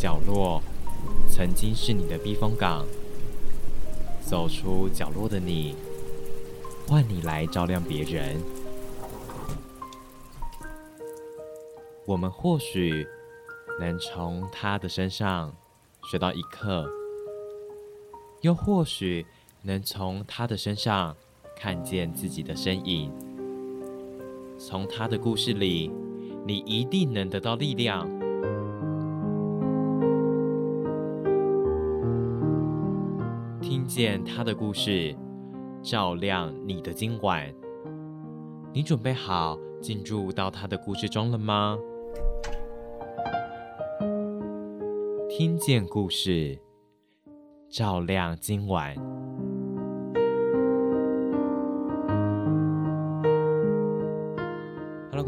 [0.00, 0.62] 角落
[1.28, 2.86] 曾经是你的避风港，
[4.24, 5.74] 走出角落的你，
[6.86, 8.40] 换你来照亮别人。
[12.06, 13.04] 我们或许
[13.80, 15.52] 能从他的身上
[16.08, 16.88] 学到一课，
[18.42, 19.26] 又或许
[19.62, 21.16] 能从他的身上
[21.56, 23.12] 看见自己的身影。
[24.56, 25.90] 从他的故事里，
[26.46, 28.08] 你一定能得到力量。
[33.98, 35.12] 见他的故事，
[35.82, 37.52] 照亮你的今晚。
[38.72, 41.76] 你准备好进入到他的故事中了吗？
[45.28, 46.56] 听见故事，
[47.68, 48.94] 照亮今晚。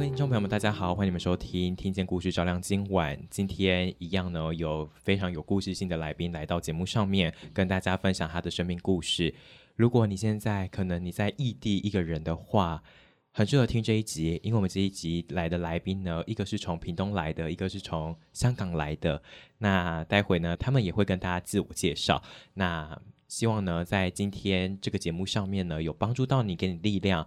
[0.01, 3.15] 各位听众朋友们，大家好，欢迎你们收听《听见故事，照亮今晚》。
[3.29, 9.35] 今天一样呢，有非常有故事性的来宾来到节目上面，跟大家分享他的生命故事。
[9.77, 12.83] 如果你现在可能你在异地一个人的话，
[13.31, 19.23] 很适合听这一集，因为我们这一集来的来宾呢，一个是从屏东来的，一个是从香港来的。
[19.59, 22.23] 那待会呢，他们也会跟大家自我介绍。
[22.55, 22.99] 那
[23.29, 27.27] 希望呢，在今天这个节目上面呢，有帮助到你，给你力量。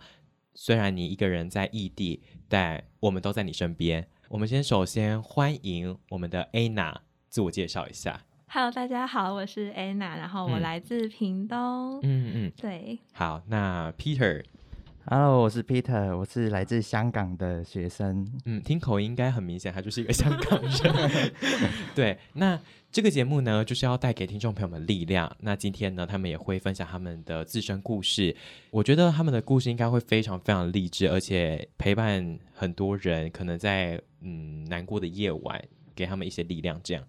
[0.56, 4.08] 虽然你一个人在异地，但我们都在你身边。
[4.30, 6.96] 我们先首先欢迎我们的 Anna
[7.28, 8.22] 自我介绍一下。
[8.48, 12.00] Hello，大家好，我是 Anna，然后我嗯来自屏东。
[12.04, 14.44] 嗯嗯，对，好，那 Peter，
[15.06, 18.26] Hello，我是 Peter，我是来自香港的学生。
[18.46, 21.32] 嗯，听口音应该很明显，他就是一个香港人。
[21.94, 22.58] 对，那
[22.90, 25.30] 这个节目呢，就是要带给听众朋友们力量。
[25.42, 28.34] 那今天呢，他们也会分享他们的自身故事。
[28.72, 35.62] 我觉得他们的故事应该会非常非常励志，而且陪伴很多人，可能在嗯难过的夜晚，
[35.94, 36.80] 给他们一些力量。
[36.82, 37.04] 这样，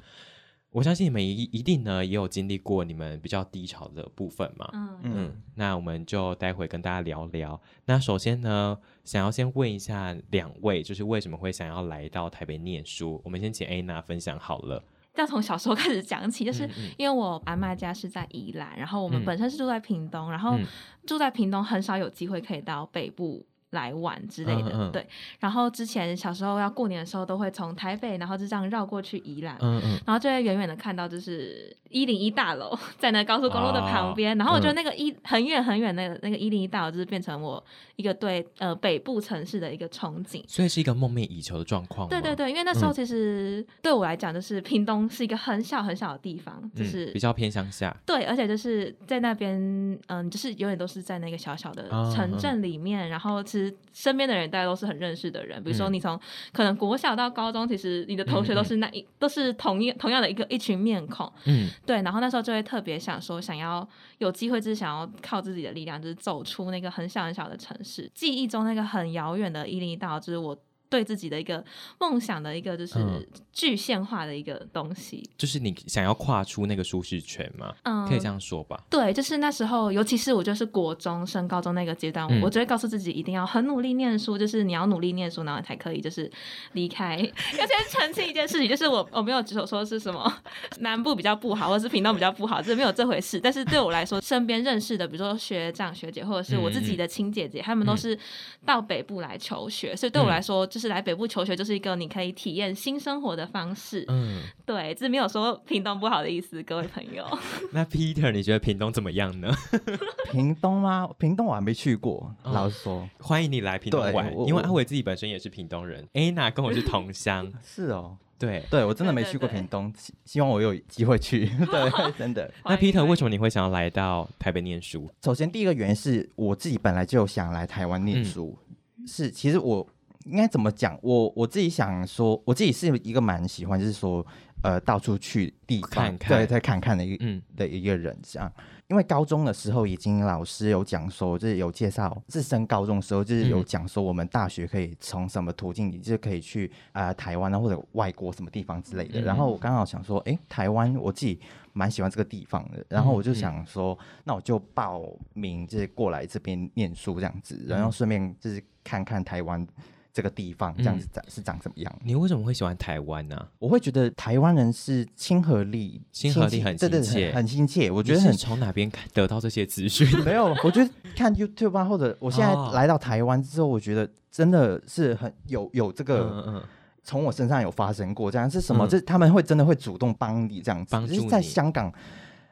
[0.75, 4.69] 我相信你们一一定呢也有经历过你们比较低潮的部分嘛。
[4.73, 7.61] 嗯，嗯，那我们就待会跟大家聊聊。
[7.85, 13.23] 那首先呢，想要先问一下两位，就是为什么会想要来到台北念书？
[13.25, 14.83] 我们先请 Anna 分享好了。
[15.15, 16.69] 要从小时候开始讲起，就是
[16.99, 20.65] 因为我阿妈家是在宜兰，然后我们嗯本身是住在屏东，然后嗯
[21.07, 23.47] 住在屏东很少有机会可以到北部。
[23.75, 25.07] 来玩之类的，嗯嗯对。
[25.39, 37.63] 然后之前小时候要过年的时候，都会从台北，然后就这样绕过去宜兰，嗯嗯，然后就会远远的看到就是一零一大楼在那高速公路的旁边，然后我觉得嗯那个一很远很远那个那个一零一大楼就是变成我
[37.97, 40.43] 一个对呃北部城市的一个憧憬。
[40.49, 42.09] 所以是一个梦寐以求的状况。
[42.09, 47.95] 对对，对，因为那时候嗯其实对我来讲，就是屏东是一个很小很小的地方，就是、嗯、比较偏乡下。
[48.07, 55.95] 对，而且就是在那边，嗯，就是永远都是在那个小小的啊城镇里面，然后其实身边的人大家都是很认识的人，比如说嗯。
[55.95, 56.21] 你从
[56.53, 61.69] 可能国小到高中，其实你的同学都是那一、都是同一同样的一个一群面孔，嗯。
[61.87, 63.89] 对，然后那时候就会特别想说，想要
[64.19, 70.57] 有机会，就是想要靠自己的力量，就是走出那个很小很小的城市，记忆中那个很遥远的伊犁岛，就是我
[70.95, 71.65] 对自己的一个
[71.99, 75.29] 梦想的一个就是嗯具现化的一个东西。
[75.37, 78.81] 就是你想要跨出那个舒适圈嘛，嗯，可以这样说吧。
[78.89, 86.31] 对，就是那时候，尤其是我就是国中升高中那个阶段，嗯我就会告诉自己一定要很努力念书，就是你要努力念书，然后才可以就是
[86.75, 87.17] 离开。
[87.59, 90.33] 要先澄清一件事情，就是我我没有只有说是什么
[90.79, 93.41] 南部比较不好，或者是屏东比较不好，这没有这回事。
[93.41, 98.17] 但是对我来说，身边认识的，比如说学长学姐，或者是我自己的亲姐姐，他们都是
[98.65, 104.05] 到北部来求学，所以对我来说，就是来北部求学就是一个你可以体验新生活的方式。
[104.09, 107.27] 嗯，对，这没有说屏东不好的意思，各位朋友。
[107.73, 109.53] 那 Peter，你觉得屏东怎么样呢？
[110.31, 111.09] 屏东吗？
[111.19, 113.09] 屏东我还没去过，哦老实说。
[113.19, 117.53] 欢迎你来屏东玩，我我因为阿伟自己本身也是屏东人，Anna 跟我是同乡。
[117.65, 121.47] 是哦，对，对我真的没去过屏东，希希望我有机会去。
[121.47, 122.51] 对，真的。
[122.65, 123.31] 那 Peter 为什么？
[123.31, 125.11] 你会想要来到台北念书？
[125.23, 128.59] 首先第一个原因是我自己本来就想来台湾念嗯书，
[129.07, 129.87] 是其实我
[130.25, 130.99] 应该怎么讲？
[131.03, 134.25] 我我自己想说，我自己是一个蛮喜欢，就是说
[134.63, 138.51] 呃到处去地方，看看对，再看看的一个嗯的一个人这样。
[138.89, 149.21] 因为高中的时候已经老师有讲说，就是有介绍，自身高中的时候就是有嗯讲说，我们大学可以从什么途径，你就可以去啊、呃台湾啊或者外国什么地方之类的。
[149.21, 151.41] 嗯然后我刚好想说，诶，台湾我自己
[151.73, 159.67] 蛮喜欢这个地方的，然后我就嗯想说，那我就报名就是过来这边念书这样子，然嗯后顺便就是看看台湾
[160.15, 161.93] 这个地方这样子长、是长什么样。
[162.05, 167.91] 你为什么会喜欢台湾呢、我会觉得台湾人是亲和力，亲和力很亲切很很亲切。
[167.91, 170.07] 我我觉得很从哪边看得到这些资讯？
[170.25, 176.63] 没有，我觉得看 YouTube 啊，或者我现在哦来到台湾之后，我觉得真的是很有有这个、嗯嗯
[177.07, 178.87] 从我身上有发生过这样是什么？
[178.87, 181.93] 嗯这他们会真的会主动帮你这样子，就是在帮助你香港，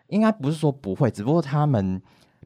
[0.09, 2.03] 应该不是说不会，只不过他们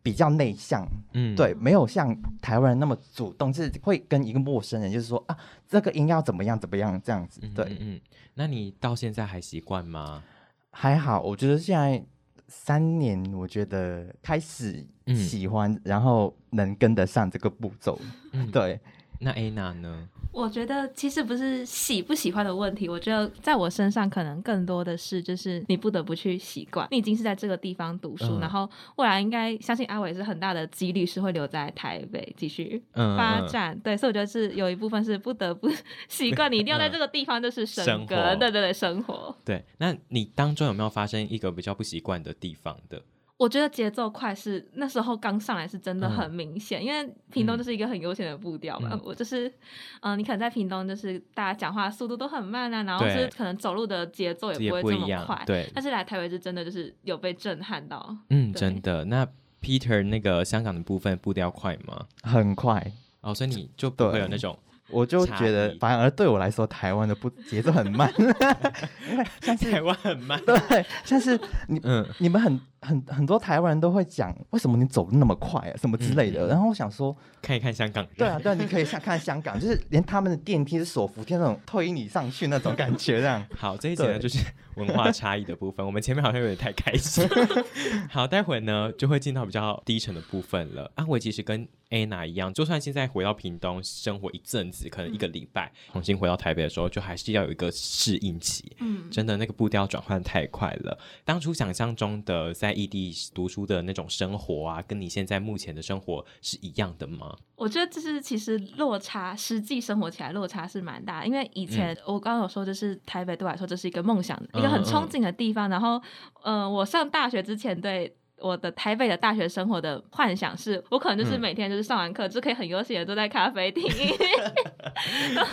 [0.06, 5.36] 比较内向，嗯，对，没有像台湾人那么主动，就是会跟一个陌生人，就是说啊，
[5.66, 7.40] 这个音要怎么样怎么样这样子。
[7.42, 8.00] 嗯，对，嗯嗯，
[8.34, 10.22] 那你到现在还习惯吗？
[10.70, 12.00] 还好，我觉得现在
[12.46, 18.00] 三年，我觉得开始嗯喜欢，然后能跟得上这个步骤。
[18.30, 18.78] 嗯，对，
[19.20, 20.08] 那 Anna 呢？
[20.32, 35.70] 我觉得其实不是喜不喜欢的问题，我觉得在我身上可能更多的是，就是你不得不去习惯，你已经是在这个地方读书，嗯然后未来应该相信阿伟是很大的几率是会留在台北继续嗯，嗯发展，对，所以我觉得是有一部分是不得不
[36.08, 39.34] 习惯，你一定要在这个地方就是生活对对对，生活。
[39.42, 43.00] 对，那你当中有没有发生一个比较不习惯的地方的？
[43.38, 48.90] 我觉得节奏快是那时候刚上来是真的嗯很明显，因为屏东嗯就是一个很悠闲的步调嘛。
[48.92, 49.52] 嗯我就是，
[50.00, 55.42] 嗯、你可能在屏东就是大家讲话速度都很慢啊，然后对是可能走路的节奏也不会这么快。
[55.46, 58.16] 对但是来台北是真的就是有被震撼到。
[58.30, 59.04] 嗯，真的。
[59.04, 59.26] 那
[59.60, 62.06] Peter 那个香港的部分步调快吗？
[62.22, 64.58] 很快，哦，所以你就不会有那种
[64.90, 68.12] 我就觉得反而对我来说，台湾的不节奏很慢，
[69.10, 70.40] 因为像是台湾很慢。
[70.44, 71.38] 对，像是
[71.68, 76.46] 你嗯，你们很很很多台湾人都会讲，为什么你走的那么快啊，什么之类的。
[76.46, 78.12] 嗯然后我想说，看一看香港人。
[78.16, 83.44] 对啊，对啊，你可以像看香港，就是连他们的电梯是手扶梯那种推你上去那种感觉，这样。
[83.56, 84.38] 好，这一集呢就是
[84.76, 85.84] 文化差异的部分。
[85.84, 87.28] 我们前面好像有点太开心。
[88.08, 90.90] 好，待会呢就会进到比较低沉的部分了。
[90.94, 98.76] 安伟其实跟 Anna 一样，就算现在回到屏东生活一阵子，可能一个礼拜，重新回到台北的时候，就还是要有一个适应期。
[98.80, 100.98] 嗯，真的那个步调转换太快了。
[101.24, 107.36] 当初想象中的在异地读书的那种生活啊，跟你现在目前的生活是一样的吗？
[107.54, 111.26] 我觉得这是其实落差，实际生活起来落差是蛮大的。
[111.26, 115.68] 因为以前我刚刚有说，就是台北对我来说这是一个梦想，一个很憧憬的地方。
[115.70, 116.02] 然后，
[116.42, 118.16] 呃，我上大学之前对。
[118.38, 121.40] 我的台北的大学生活的幻想是，我可能就是嗯。
[121.40, 123.82] 每天就是上完课就可以很悠闲的坐在咖啡厅，
[125.34, 125.52] 然后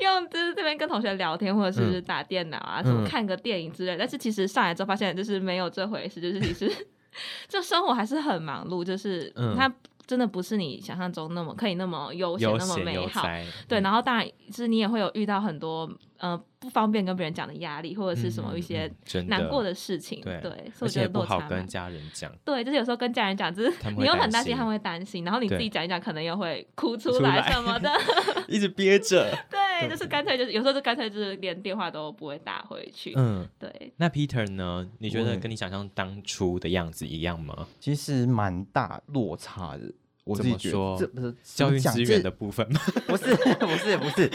[0.00, 3.04] 用就是这边跟同学聊天，或者是打电脑啊，什么嗯。
[3.04, 3.96] 看个电影之类。
[3.96, 6.86] 但是其实上来之后发现，就是没有这回事，就是其实
[7.48, 9.54] 这生活还是很忙碌，就是嗯。
[9.56, 9.72] 它
[10.06, 13.22] 真的不是你想象中那么可以那么悠闲、那么美好。
[13.68, 13.82] 对，嗯。
[13.84, 15.88] 然后当然就是你也会有遇到很多
[16.20, 18.90] 呃不方便跟别人讲的压力，或者是什么嗯一些
[19.26, 20.20] 难过的，事情。
[20.20, 21.40] 对对，所以我觉得且不好。
[21.48, 22.30] 跟家人讲。
[22.44, 27.90] 对，就是有时候跟家人讲，就是你又很担心他们会担心，然后你自己讲一讲，可能又会哭出来什么的。
[28.46, 29.30] 一直憋着。
[29.50, 33.14] 对，就是干脆就是有时候就干脆就是连电话都不会打回去。
[33.16, 34.86] 嗯，对，那 Peter 呢？
[34.98, 37.66] 你觉得跟你想象当初的样子一样吗？
[37.80, 39.90] 其实蛮大落差的。
[40.24, 42.80] 我怎自己说得，这不是教育资源的部分吗？
[43.08, 44.30] 不是不是不是，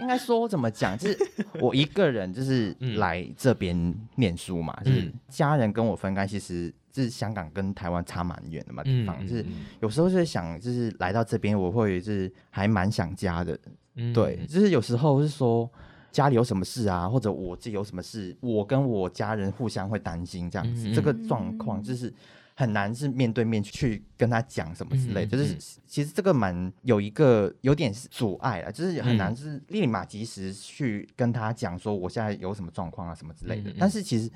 [0.00, 1.18] 应该说怎么讲，就是
[1.60, 9.66] 我一个人就是嗯来这边念书嘛，就是嗯家人跟我分开，其实就是香港跟台湾差蛮远的嘛地方，就是嗯。
[9.80, 13.58] 有时候就想，就是来到这边，我会就是还蛮想家的，
[13.94, 14.12] 嗯。
[14.12, 15.70] 对，就是有时候是说
[16.10, 20.92] 家里有什么事啊，或者我自己有什么事，我跟我家人互相会担心这样子，嗯。
[20.94, 22.12] 这个状况就是
[22.54, 34.30] 很难是面对面去跟他讲什么之类，嗯就是嗯其实这个蛮有一个有点阻碍了，就是很嗯难是立马及时去跟他讲说我现在有什么状况啊什么之类的，但是其实。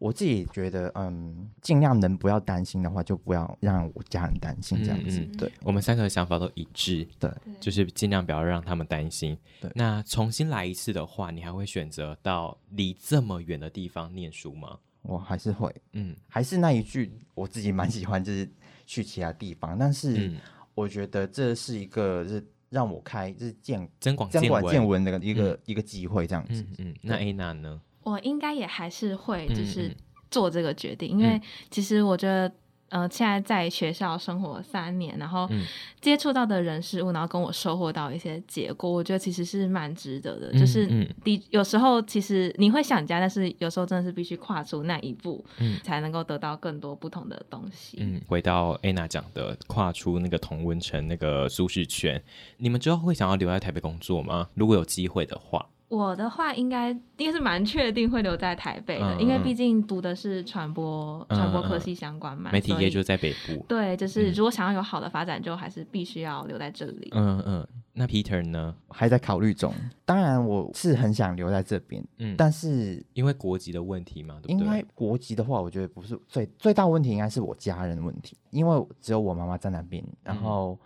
[0.00, 5.18] 我自己觉得，嗯，尽量能不要担心的话，就不要让我家人担心这样子。
[5.36, 7.28] 对，我们三个的想法都一致，对，
[7.58, 9.36] 就是尽量不要让他们担心。
[9.60, 14.78] 对那重新来一次的话，你还会选择到离这么远的地方念书吗？
[15.08, 18.48] 我还是会，嗯还是那一句，我自己蛮喜欢，就是
[18.86, 19.76] 去其他地方。
[19.78, 20.36] 但是嗯，
[20.74, 25.02] 我觉得这是一个，就是让我开，就是见增广增广见闻。
[25.02, 26.62] 的一个、一个机会，这样子。
[26.78, 27.80] 嗯嗯，那 Anna 呢？
[28.02, 29.96] 我应该也还是会就嗯是嗯
[30.30, 32.52] 做这个决定，因为嗯其实我觉得。
[32.90, 35.64] 呃，现在在学校生活三年，然后嗯
[36.00, 40.50] 接触到的人事物，然后跟我收获到一些结果，我觉得其实是蛮值得的。
[40.52, 47.98] 嗯就是嗯的，有时候其实你会想家，但是有时候真的是必须跨出那一步，嗯才能够得到更多不同的东西。
[48.00, 52.22] 嗯，回到 Anna 讲的，跨出那个同温层那个舒适圈，
[52.56, 54.48] 你们之后会想要留在台北工作吗？
[54.54, 63.64] 如果有机会的话，我的话应该应该是蛮确定会留在台北的，嗯因为嗯毕竟读的是传播嗯传播科系相关嘛，媒体所以业就在北部。
[63.66, 67.08] 对，就是嗯如果想要有好的发展，就还是必须要留在这里。
[67.12, 68.74] 嗯嗯，那 Peter 呢？
[68.90, 69.72] 还在考虑中。
[70.04, 74.66] 当然，我是很想留在这边，嗯，但是因为国籍的问题嘛，对不对？
[74.66, 80.78] 应该国籍的话，我觉得不是最最大问题，应该是我家人的问题，因为只有我妈妈在那边，然后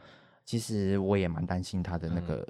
[0.44, 2.46] 其实我也蛮担心她的那个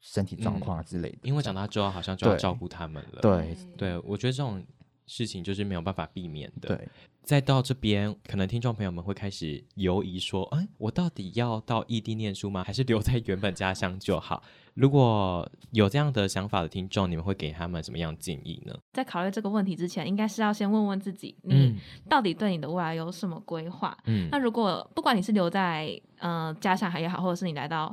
[0.00, 1.18] 身体状况啊之类的。
[1.22, 3.20] 因为长大之后好像就要照顾他们了。
[3.20, 4.64] 对对，我觉得这种
[5.06, 6.68] 事情就是没有办法避免的。
[6.68, 6.88] 对，
[7.22, 12.62] 再到这边，可能听众朋友们会开始犹疑说：“哎，我到底要到异地念书吗？
[12.64, 14.42] 还是留在原本家乡就好？”
[14.74, 18.72] 如果有这样的想法的听众，你们会给他们什么样建议呢？
[18.92, 21.76] 在考虑这个问题之前，应该是要先问问自己，你嗯
[22.08, 23.98] 到底对你的未来有什么规划？
[24.04, 27.92] 嗯那如果不管你是留在呃家乡还也好，或者是你来到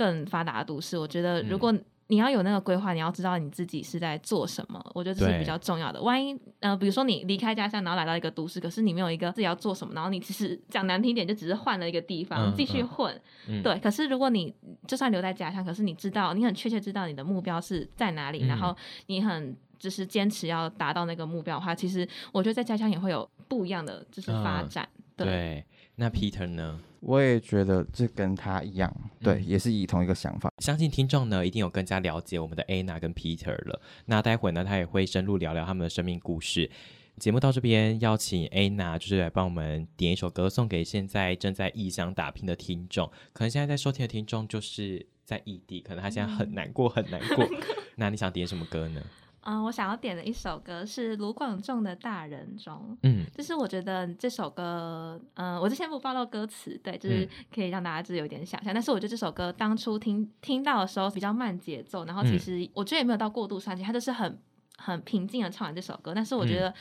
[0.00, 1.74] 更发达的都市，我觉得如嗯果
[2.06, 6.00] 你要有那个规划，你要知道你自己是在做什么，我觉得这是比较重要的。
[6.00, 13.78] 万一呃，比如说你离开家乡，然后来到一个都市，可是你没有一个自己要做什么，然后你其实讲难听点，就只是换了一个地方嗯继续嗯混，嗯对。
[13.80, 14.54] 可是如果你
[14.88, 18.74] 就算留在家乡，可是你知道你很确切知道你的目标是在哪里，嗯然后
[19.06, 19.56] 你很。
[19.80, 24.86] 就是坚持要达到那个目标的话，其实我觉得在家乡也会有不一样的就是发嗯展。
[25.16, 25.64] 对。
[25.96, 26.80] 那 Peter 呢？
[27.00, 30.52] 我也觉得这跟他一样，对，嗯也是以同一个想法。
[30.58, 33.80] 相信听众呢一定有更加了解我们的 Anna 跟 Peter 了。
[34.04, 36.70] 那待会呢，他也会深入聊聊他们的生命故事。
[37.16, 43.10] 节目到这边，邀请 Anna 就是来帮我们点一首歌，送给现在正在异乡打拼的听众。
[43.32, 47.46] 可能现在在收听的听众就是在异地，可能他现在很难过，很难过。
[47.96, 49.02] 那你想点什么歌呢？
[49.42, 52.74] 嗯、我想要点的一首歌是卢广仲的《大人中》。
[53.02, 58.74] 嗯就是我觉得这首歌，嗯、我就先不暴露歌词，对，就是嗯可以让大家就是有点想象。
[58.74, 64.38] 但是我觉得这首歌当初听听到的时候比较慢节奏，然后其嗯实我觉得也没有到过度煽情，他就是很
[64.76, 66.12] 很平静的唱完这首歌。
[66.14, 66.74] 但是我觉嗯得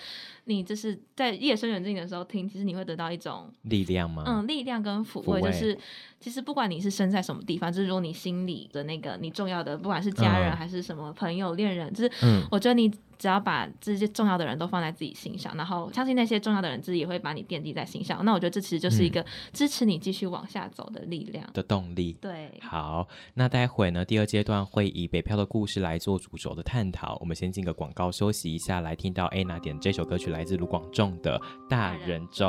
[0.50, 4.24] 你就是在夜深人静的时候听，其实你会得到一种力量吗？
[4.26, 5.78] 嗯，力量跟抚抚慰，就是
[6.20, 18.24] 其实不管你是身在什么地方，就是如果你心里的那个你重要的，不管是家人嗯还是什么朋友、恋人，就是嗯我觉得你只要把这些重要的人都放在自己心上，然后相信那些重要的人自己也会把你惦记在心上。
[18.26, 21.46] 那我觉得这其实就是一嗯个支持你继续往下走的力量。
[21.54, 22.18] 的动力。
[22.22, 27.18] 对，好，那待会呢，第二阶段会以北漂的故事来做主轴的探讨。
[27.20, 31.38] 我们先进个广告休息一下，来听到 Anna 点这首歌曲，来自卢广仲的
[31.70, 32.48] 《大人中》。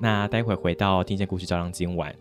[0.00, 2.14] 那待会回到听见故事照亮今晚。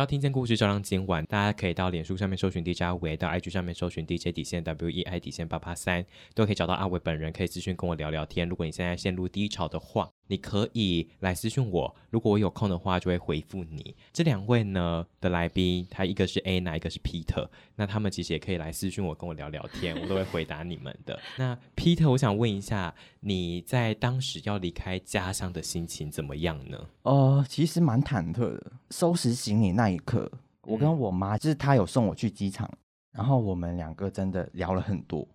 [0.00, 6.02] 到听见故事照亮今晚，大家可以到脸书上面搜寻 DJ 阿伟，到 IG 上面搜寻 DJ 底线 W E I 底线八八三，
[6.34, 8.48] 都可以找到阿伟本人，可以咨询跟我聊聊天。
[8.48, 13.96] 如果你现在陷入低潮的话，你可以来私讯我，如果我有空的话，就会回复你。
[14.12, 21.18] 这两位呢的来宾，他一个是 Anna，一个是 Peter，那他们其实也可以来私讯我，跟我聊聊天， 我都会回答你们的。
[21.36, 26.78] 那 Peter，我想问一下，你在当时要离开家乡的心情怎么样呢？
[27.02, 28.72] 呃，其实蛮忐忑的。
[28.92, 30.30] 收拾行李那一刻，
[30.62, 32.70] 我跟嗯我妈，就是她有送我去机场，
[33.10, 35.26] 然后我们两个真的聊了很多。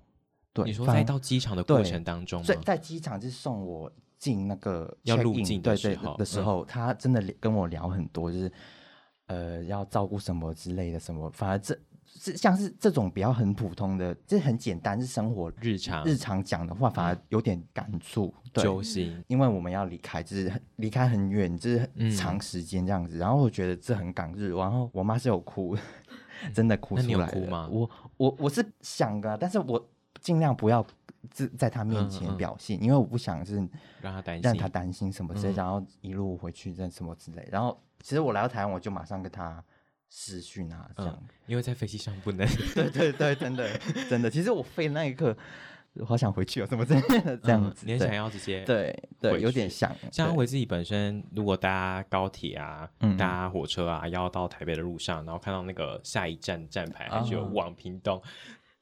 [0.53, 2.55] 对，你说在到机场的过程当中吗在？
[2.63, 3.91] 在机场就是送我
[4.25, 6.45] 进那个要境的对对时候的时嗯。
[6.45, 8.51] 候，他真的跟我聊很多，就是
[9.27, 16.03] 呃要照顾什么之类的，什么，反而这是像是这种比较很普通的，这很简单，是生活日常。
[16.05, 18.33] 日常讲的话，反而有点感触。
[18.53, 23.17] 对，揪心，因为我们要离开，就是很离开很远，就是嗯很长时间这样子。
[23.17, 25.77] 然后我觉得这很感日，然后我妈是有哭，
[26.53, 27.67] 真的哭出来了哭吗？
[27.71, 29.89] 我我我是想的，但是我
[30.21, 30.85] 尽量不要
[31.31, 33.55] 在在他面前嗯表现，因为我不想是
[34.01, 37.47] 让他担心，让他担心什么之类，嗯然后一路回去这什么之类。
[37.51, 39.63] 然后其实我来到台湾，我就马上跟他
[40.09, 41.17] 私讯啊，这样。
[41.21, 43.69] 嗯，因为在飞机上不能 对对对，真的
[44.09, 45.35] 真的，其实我飞的那一刻，
[45.95, 47.03] 我好想回去哦，怎么这样
[47.43, 47.85] 嗯子。
[47.85, 48.91] 你很想要直接对
[49.21, 50.35] 回对，有点想像。
[50.35, 58.21] 我自己本身，如果搭高铁啊、嗯搭火车啊，要到台北的路上，然后看到那个下一站站牌还是有哦往屏东，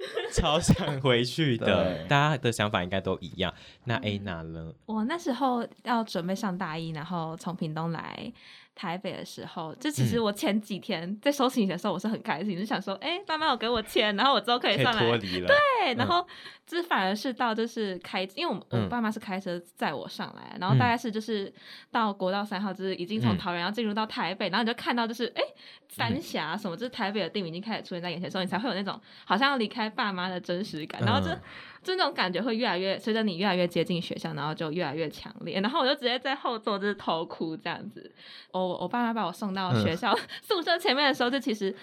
[0.33, 2.05] 超想回去的。
[2.07, 3.53] 大家的想法应该都一样。
[3.85, 4.73] 那 Anna 呢？
[4.85, 8.31] 我那时候要准备上大一，然后从屏东来
[8.75, 10.23] 台北的时候，就其实嗯。
[10.23, 16.27] 我前几天在收行李的时候，我是很开心，就想说，哎、爸妈有给我钱，然后我之后可以上来脱离了，对，然嗯后
[16.65, 21.53] 就是反而是到就是开，因为我们我嗯爸妈是开车载我上来，然后大概是就是
[21.91, 23.37] 到国道三号，就是已经从嗯。
[23.37, 25.41] 桃园要进入到台北，然后你就看到就是哎
[25.89, 31.41] 三峡什么，就是台北的地名已经开始出现在眼前的时候，你才会有那种好像要离开爸妈的真实感，然后就嗯
[31.83, 38.11] 就那种感觉会越来越随着你越来越接近学校，然后就越来越强烈，然后我就直接在后座就是偷哭这样子。
[38.51, 41.75] 我我爸妈把我送到嗯学校宿舍前面的时候，就其实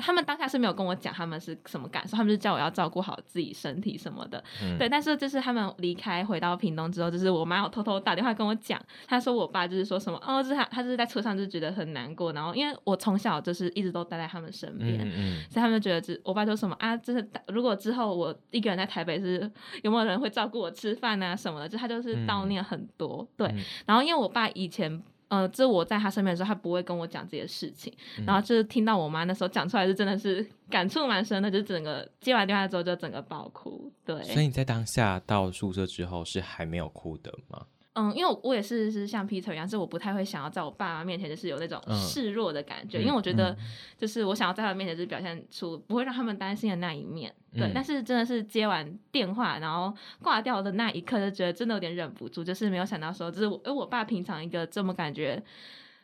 [0.00, 4.42] 他们当下是没有跟我讲他们是什么感受，他们就叫我要照顾好自己身体什么的。
[4.62, 15.00] 嗯对，但是就是他们离开回到屏东之后，就是我妈有偷偷打电话跟我讲，她说我爸就是说什么哦，就是他他就是在车上就觉得很难过，然后因为我从小就是一直都待在他们身边。
[15.00, 19.50] 嗯嗯所以他们觉得只，我爸就说什么啊，就是如果之后我一个人在台北是
[19.82, 23.26] 有没有人会照顾我吃饭啊什么的，就他就是悼念很多。
[23.36, 25.02] 对，嗯然后因为我爸以前。
[25.30, 33.90] 呃，这我在他身边的时候，他不会跟我讲这些事情，嗯然后就是听到我妈那时候讲出来，是真的是感触蛮深的，就是整个接完电话之后就整个爆哭。
[34.04, 37.64] 对，所以你在当下到宿舍之后是还没有哭的吗？
[37.94, 43.56] 嗯，因为我我也是是像 Peter 一样，是我不太会想要在我爸妈面前就是有那种嗯示弱的感觉，嗯因为我觉得
[43.98, 47.66] 就是我想要在他们面前就是表现出不会让他们担心的那一面，对。
[47.66, 49.92] 嗯但是真的是接完电话然后
[50.22, 55.42] 挂掉的那一刻，就觉得真的有点忍不住，就是没有想到说，就是我，因为我爸平常一个这么感觉。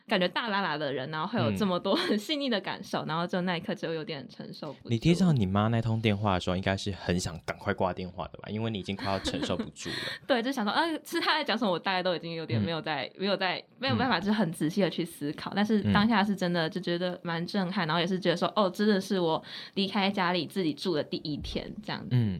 [0.07, 4.89] 感觉大拉拉的人，然后会有这嗯么多很 细腻的感受，然后就那一刻就有点承受不住。
[4.89, 8.47] 你接到你妈那通电话的时候，应该是很想赶快挂电话的吧？
[8.49, 9.95] 因为你已经快要承受不住了。
[10.25, 15.51] 对，就想说，呃，是他在讲什么，我大概都已经有点嗯没有在，没有在，没有办法，就是很仔细的去思考。
[15.53, 22.09] 但是嗯当下是真的就觉得蛮震撼，然后也是觉得说，哦，真的是我离开家里自己住的第一天，这样子。
[22.11, 22.39] 嗯，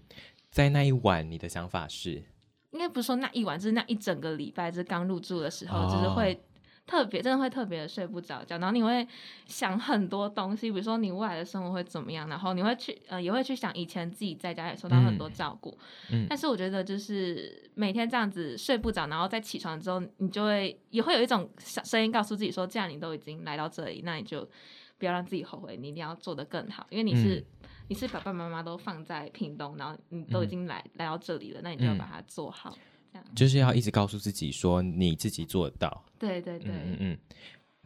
[0.50, 2.24] 在那一晚，你的想法是，
[2.72, 6.42] 应该不是说那一晚，就是那一整个礼拜，就是刚入住的时候，就是哦会。
[6.88, 9.06] 特别真的会特别的睡不着觉，然后你会
[9.46, 15.78] 想很多东西，比如说你未来的生活会怎么样，然后你会去呃也会去想以前自己在家也受到很多照顾，
[16.12, 16.26] 嗯。
[16.30, 24.50] 但是我觉得就是每天这样子睡不着，然后再起床之后，你就会也会有一种小声音告诉自己说，既然你都已经来到这里，那你就
[24.98, 27.46] 不要让自己后悔，你一定要做得更好，因为你是、嗯
[27.90, 30.50] 你是爸爸妈妈都放在屏东，然后你都已嗯。
[30.50, 31.98] 经来、来到这里了，那你就要嗯。
[31.98, 32.78] 把它做好，
[33.24, 33.36] 这样。
[33.36, 36.04] 就是要一直告诉自己说你自己做得到。
[36.20, 37.18] 对对对，嗯嗯嗯。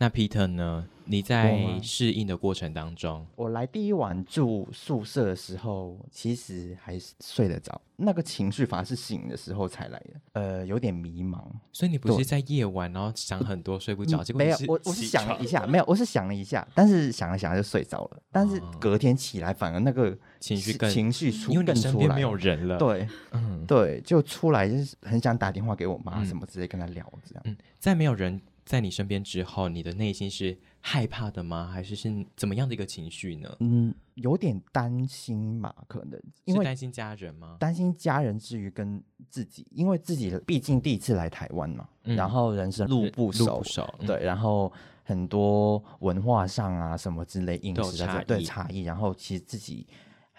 [0.01, 0.88] 那 Peter 呢？
[1.05, 11.43] 你在适应的过程当中，我来第一晚住宿舍的时候，其实还是睡得着，那个情绪反而是醒的时候才来的，呃，有点迷茫。
[11.72, 18.22] 所以你不是对在夜晚，然后想很多睡不着，嗯没有结果你，我我是想了一下，没有，我是想了一下，但是想了想就睡着了。
[18.31, 20.09] 但是哦隔天起来，反而那个
[20.40, 27.44] 情情绪更情绪出更出来没有人了。，对嗯对，就出来就是很想打电话给我妈嗯什么之类，跟她聊这样。
[27.46, 31.70] 嗯，在没有人在你身边之后，你的内心是害怕的吗？
[31.72, 33.56] 还是是怎么样的一个情绪呢？
[33.60, 37.58] 嗯，有点担心嘛，可能因为是担心家人吗？
[37.60, 44.72] 担心家人之余跟自己，因为自己毕竟第一次来台湾嘛，嗯然后人生路不熟不，熟，嗯，对，然后
[45.04, 49.86] 很多文化上啊什么之类饮食的对差异，然后其实自己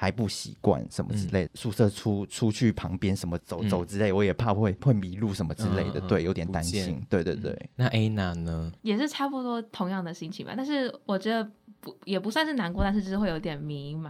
[0.03, 7.57] 还不习惯什么之嗯类的，宿舍出出去旁边什么走走之类，我也怕会会迷路什么之类的，对，有点担心，对对对。
[7.77, 8.73] 那 Anna 呢？
[8.83, 10.55] 也是差不多同样的心情吧。
[10.57, 11.49] 但是我觉得
[11.83, 14.09] 不也不算是难过，但是就是会有点迷茫。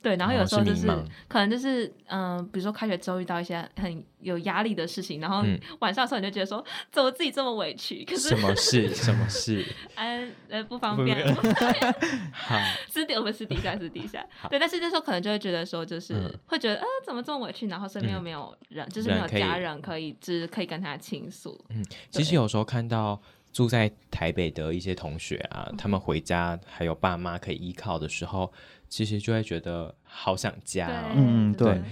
[0.00, 8.04] 对，然后有哦时候就是、是可能就是嗯、比如说开学之后遇到一些很有压力的事情，然后嗯晚上的时候你就觉得说，怎么自己这么委屈？
[8.04, 8.94] 可是什么事？
[8.94, 9.66] 什么事？
[9.96, 11.34] 呃呃不方便，
[12.32, 12.56] 好，
[12.88, 21.58] 私底我们私底下私底下，对，但是那时候可能就会觉得说，就是、嗯会觉得呃怎么这么委屈，然后身边又嗯没有人，就是没有家人可以，就是可以跟他倾诉。
[21.70, 23.20] 嗯，其实有时候看到
[23.52, 28.52] 住在台北的一些同学啊，他们回家还有爸妈可以依靠的时候，
[28.88, 31.12] 其实就会觉得好想家、哦。
[31.16, 31.82] 嗯对对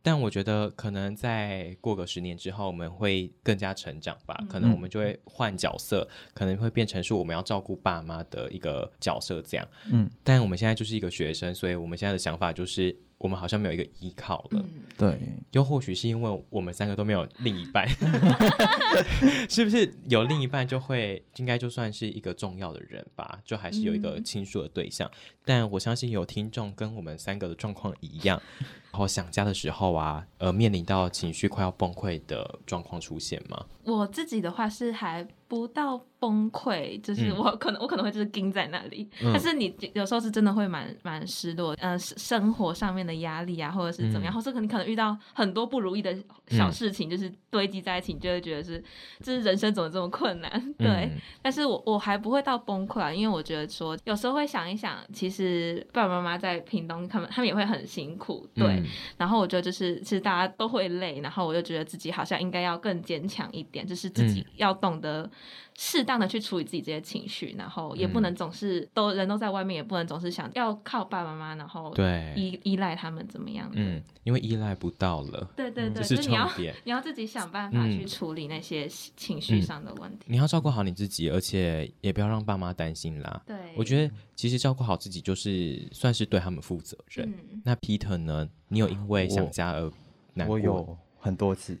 [0.00, 4.34] 但我觉得可能在过个十年之后，我们会更加成长吧。
[4.48, 9.68] 可能嗯我们就会换角色，可能会变成是我们要照顾爸妈的一个角色这样。
[9.90, 14.64] 嗯，但我们现在就是一个学生，所以我们现在的想法就是，我们好像没有一个依靠了。
[14.64, 15.20] 嗯，对，
[15.52, 17.86] 又或许是因为我们三个都没有另一半，
[19.48, 23.40] 是不是有另一半就会应该就算是一个重要的人吧？
[23.44, 25.10] 就还是有一个嗯倾诉的对象。
[25.44, 28.40] 但我相信有听众跟我们三个的状况一样，
[28.92, 33.64] 然后想家的时候啊，呃，面临到情绪快要崩溃的状况出现吗？
[33.84, 37.36] 我自己的话是还不到崩溃，就是嗯。
[37.38, 39.32] 我可能、我可能会就是盯在那里，嗯。
[39.32, 44.34] 但是你有时候是真的会蛮蛮失落，呃，生生活上面的压力啊，或者是怎么样，嗯。
[44.34, 46.14] 或是可可能遇到很多不如意的
[46.48, 48.82] 小事情，就是堆积在一起，你就会觉得是，
[49.20, 50.50] 就是人生怎么这么困难？
[50.76, 51.10] 对，嗯。
[51.40, 58.84] 但是我我还不会到崩溃啊，因为我觉得说有时候会想一想，其实爸爸妈妈在屏东，他们他们也会很辛苦，对，嗯。
[59.16, 65.30] 然后我觉得就是，其实大家都会累，然后我就觉得自己好像应该要更坚强一点，就是自己要懂得
[65.76, 73.76] 适当的去处理自己这些情绪，然后也不嗯能总是都人都在外面，也不能总是想要靠爸爸妈妈，然后对，依依赖他们怎么样的。
[73.76, 76.50] 嗯，因为依赖不到了，对对对，这是就是你要。
[76.84, 80.26] 你要自己想办法去嗯处理那些情绪上的问题。
[80.26, 83.42] 你要照顾好你自己，而且也不要让爸妈担心啦。
[83.46, 87.28] 对，我觉得其实照顾好自己就是算是对他们负责任。
[87.28, 88.48] 嗯，那 Peter 呢？
[88.66, 89.90] 你有因为想家而
[90.34, 90.56] 难过？
[90.56, 91.78] 我有很多次。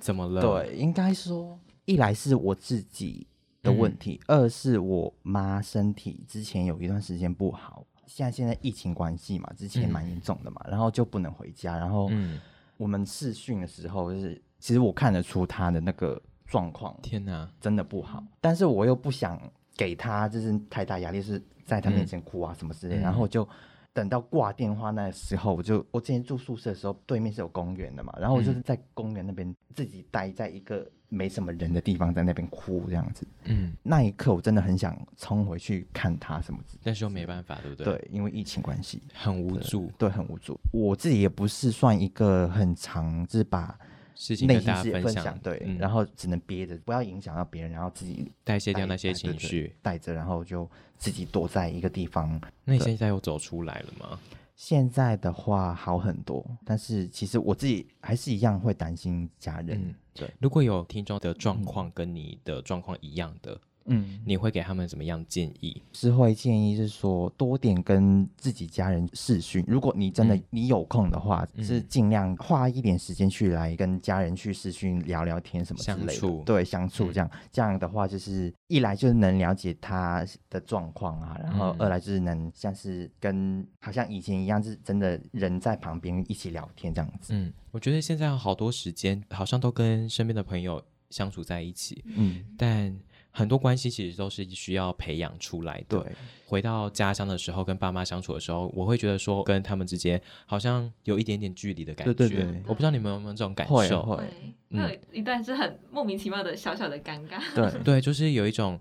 [0.00, 3.26] 怎么了？，对，应该说，一来是我自己
[3.62, 9.90] 的问题，二是我妈身体之前有一段时间不好，现在现在疫情关系嘛，之前嗯。
[9.90, 12.40] 蛮严重的嘛，然后就不能回家，然后嗯，
[12.76, 19.40] 我们试训的时候，就是其实我看得出她的那个状况天哪，真的不好，但是我又不想
[19.76, 23.48] 给她就是太大压力，是在她面前哭啊什么之类然后我就。
[23.94, 33.26] 等到挂电话那时候，我就我之前住宿舍的时候，对面是有公园的嘛，然后我就是在公园那边自己待在一个没什么人的地方，在那边哭这样子。
[33.44, 40.58] 嗯，那一刻我真的很想冲回去看他什么之但是又没办法，对不对？，对，因为疫情关系，很无助，对，很无助。
[40.72, 43.78] 我自己也不是算一个很常，就是把
[44.14, 49.74] 事情内心世界大家分享，对，嗯然后只能憋着，不要影响到别人，然后自己代谢掉那些情绪。
[49.82, 52.40] 带着，然后就自己躲在一个地方。
[52.64, 54.18] 那你现在又走出来了吗？
[54.56, 59.76] 现在的话好很多，但是其实我自己还是一样会担心家人。
[59.80, 65.82] 嗯对，如果有听众的状况跟你的状况一样的，嗯，你会给他们怎么样建议？
[65.92, 69.64] 是会建议是说多点跟自己家人视讯。
[69.66, 76.12] 如果你真的、嗯你有空的话，嗯是尽量花一点时间去来跟家人去视讯聊聊天什么之类的。
[76.12, 87.32] 相处对，相处嗯这样、这样的话，就是一来就是能了解他的状况啊，然后嗯二来就是能像是跟好像以前一样，是真的人在旁边一起聊天这样子。
[87.34, 92.96] 嗯，我觉得现在有好多时间好像都跟身边的朋友相处在一起，嗯，但
[93.36, 95.98] 很多关系其实都是需要培养出来的。
[95.98, 96.12] 对，
[96.46, 102.14] 回到家乡的时候，跟爸妈相处的时候，我会觉得说跟他们之间好像有一点点距离的感觉。
[102.14, 104.02] 对对对我不知道你们有没有这种感受？
[104.04, 104.24] 会，会
[104.70, 107.40] 有一段是很莫名其妙的小小的尴尬。
[107.56, 108.78] 对 对，就是有一种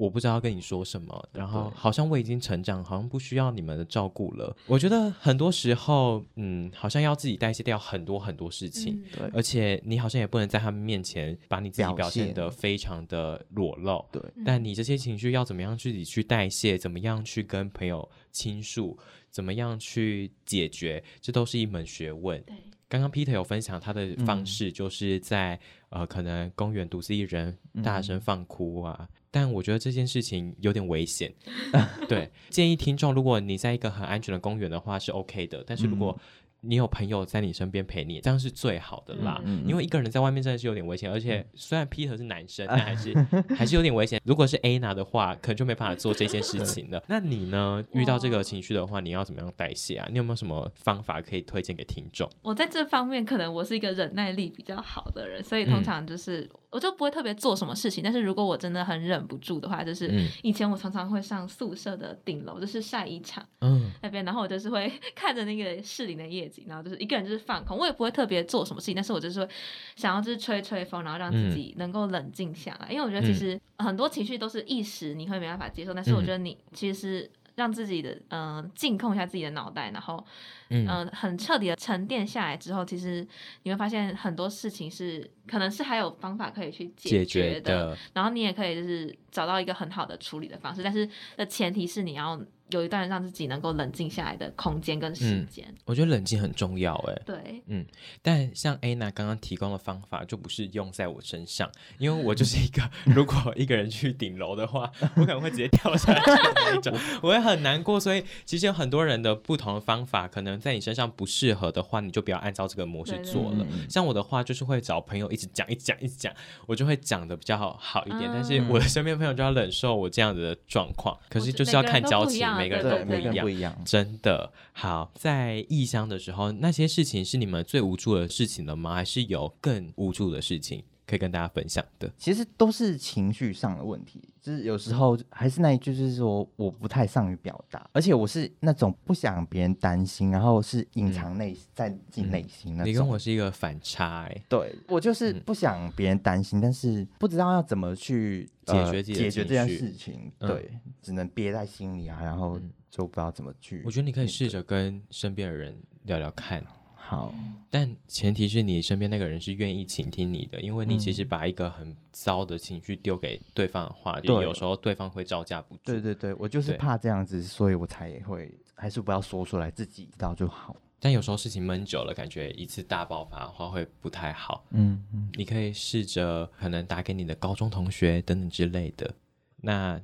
[0.00, 4.56] 我不知道跟你说什么，然后好像我已经成长，好像不需要你们的照顾了。
[4.66, 8.94] 我觉得很多时候，嗯，好像要自己代谢掉很多很多事情。
[8.94, 18.98] 嗯对而且你好像也不能在他们面前把你自己表表现现得非常的裸露，对，但你这些情绪要怎么样自己去代谢，怎么样去跟朋友倾诉，
[19.30, 22.42] 怎么样去解决，这都是一门学问。
[22.44, 22.56] 对，
[22.88, 25.60] 刚刚 Peter 有分享他的方嗯式，就是在、
[25.90, 29.06] 呃可能公园独自一人大声嗯放哭啊。
[29.30, 31.32] 但我觉得这件事情有点危险，
[32.08, 36.18] 对，建议听众，如果你在一个很安全的公园的话是 OK 的，但是如果
[36.62, 39.40] 你有朋友在你身边陪你，这样是最好的啦。
[39.46, 43.14] 嗯嗯因为一个人在外面真的是有点危险，而且虽然 Peter 是男生， 但还是
[43.56, 44.20] 还是有点危险。
[44.26, 47.02] 如果是 Anna 的话，可能就没办法做这件事情了。
[47.08, 47.82] 那你呢？
[47.92, 50.06] 遇到这个情绪的话，你要怎么样代谢啊？
[50.10, 52.30] 你有没有什么方法可以推荐给听众？
[52.42, 58.02] 我在这方面可能我是一个忍耐力比较好的人，所以通嗯常就是、我就不会特别做什么事情。
[58.02, 60.28] 但是如果我真的很忍不住的话，就是嗯。
[60.42, 63.90] 以前我常常会上宿舍的顶楼，就是晒衣场嗯。
[64.02, 69.48] 那边，然后我就是会 看着那个士林的夜景，然后就是一个人就是放空，我也不会特别做什么事情，但是我就是会
[69.96, 80.24] 想要就是吹吹风，然后让自己能够冷静下来，因为我觉得其实很多情绪都是一时你会没办法接受，但是我觉得你其实是让自己的嗯、呃静控一下自己的脑袋，然后
[80.70, 81.06] 嗯。
[81.12, 83.26] 很彻底的沉淀下来之后，其实
[83.64, 92.40] 你会发现很多事情是可能是还有方法可以去解决决的，然后你也可以就是找到一个很好的处理的方式，但是的前提是你要
[92.70, 95.66] 有一段让自己能够冷静下来的空间跟时间。
[95.84, 97.22] 我觉得冷静很重要哎。
[97.26, 97.84] 对，嗯
[98.22, 107.98] 但像 Anna 刚刚提供的方法就不是用在我身上，因为我就是一个 如果一个人去顶楼的话，我可能会直接跳下去的那一种， 我会很难过。
[108.00, 113.66] 所以其实有很多人的不同的方法，可能在你身上不适合的话，你就不要按照这个模式做了。
[113.88, 116.32] 像我的话，就是会找朋友一直讲、一直讲、一直讲，
[116.66, 118.22] 我就会讲的比较好好一点。
[118.22, 123.52] 嗯但是我的身边朋友就要忍受我这样子的状况，可是就是要看交情，每个人都都不一样。
[123.52, 123.82] 一样。
[123.84, 128.94] 真的好，在异乡的时候，那些事情是你们最无助的事情了吗？
[128.94, 132.08] 还是有更无助的事情可以跟大家分享的？
[132.16, 142.92] 其实都是情绪上的问题，就是有时候还是那一句，就是说我不太善于表达，而且我是那种不想别人担心，然后是隐藏内、在自己内心那种。
[142.92, 150.70] 你跟我是一个反差哎、对我就是嗯不想别人担心，但是不知道要怎么去、呃解决解决这件事情，嗯对，
[151.02, 153.82] 只能憋在心里啊，然后嗯就不知道怎么去。
[153.84, 156.64] 我觉得你可以试着跟身边的人聊聊看，
[157.10, 157.34] 好，
[157.68, 165.80] 但前提是你身边那个人是愿意倾听你的，因为你其实嗯把一个很糟的情绪丢给对方的话，就对有时候对方会招架不住。
[165.86, 170.76] 对对对，我就是怕这样子，所以我才会还是不要说出来，自己知道就好。
[171.00, 174.64] 但有时候事情闷久了，感觉一次大爆发的话会不太好。
[174.70, 179.12] 嗯嗯，你可以试着可能打给你的高中同学等等之类的。
[179.56, 180.00] 那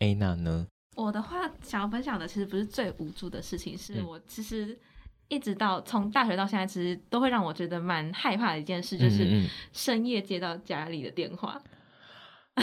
[0.00, 0.66] A 娜呢？
[0.96, 4.78] 我的话想要分享的其实不是最无助的事情，是嗯我其实
[5.28, 11.60] 一直到从大学到现在，其实都会让我觉得蛮害怕的一件事，就是深夜接到家里的电话。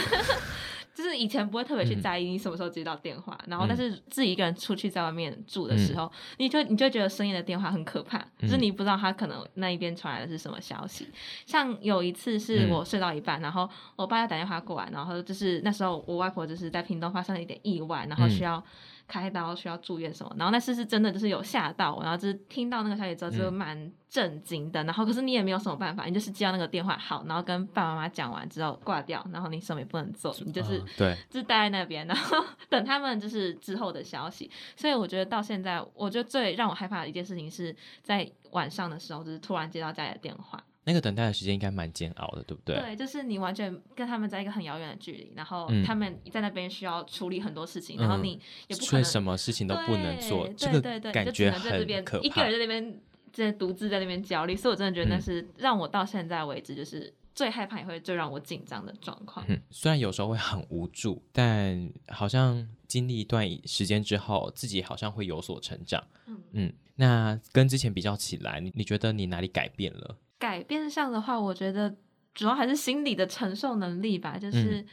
[0.92, 2.02] 就是以前不会特别去嗯。
[2.02, 3.68] 在意你什么时候接到电话，然后嗯。
[3.68, 8.62] 但是自己一个人出去在外面住的时候，你就你就觉得深夜的电话很可怕，就是嗯。
[8.62, 11.08] 你不知道他可能那一边传来的是什么消息。
[11.46, 12.70] 像有一次是嗯。
[12.70, 18.30] 我睡到一半，然后我爸要打电话过来，然后就是那时候我外婆就是在屏东发生了一点意外，然后嗯。
[18.30, 18.62] 需要
[19.10, 34.48] 开刀，需要住院什么，然后那次是真的就是有吓到我，然后就是听到那个消息之后就嗯蛮震惊的，然后可是你也没有什么办法，你就是接到那个电话好，然后跟爸爸妈妈讲完之后挂掉，然后你什么也不能做，你就是啊对，就是待在那边，然后等他们就是之后的消息。
[34.76, 40.62] 所以我觉得到现在，我觉得最让我害怕的一件事情是在晚上的时候，就是突然接到家里的电话。
[40.84, 42.76] 那个等待的时间应该蛮煎熬的，对不对？
[42.80, 52.52] 对就是你完全跟他们在一个很遥远的距离，然后嗯他们在那边需要处理很多事情，然后嗯你也不可能什么事情都不能做，对这个对对，感就只觉很能在这边可怕一个人。
[52.52, 53.00] 在那边
[53.32, 59.44] 在独自在那边焦虑，所以我真的觉得那嗯是让我到现在为止就是最害怕也会最让我紧张的状况。
[59.48, 66.02] 嗯，虽然有时候会很无助，但好像经历一段时间之后，自己好像会有所成长。
[66.26, 70.16] 嗯嗯，那跟之前比较起来，你你觉得你哪里改变了？
[70.40, 71.94] 改变上的话，我觉得
[72.34, 74.84] 主要还是心理的承受能力吧，就是。